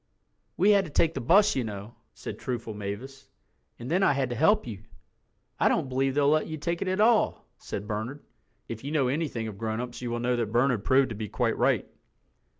[0.57, 3.29] "We had to take the bus, you know," said truthful Mavis,
[3.77, 4.81] "and then I had to help you."
[5.59, 9.47] "I don't believe they'll let you take it at all," said Bernard—if you know anything
[9.47, 11.87] of grown ups you will know that Bernard proved to be quite right.